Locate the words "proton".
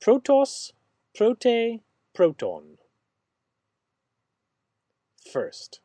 2.14-2.78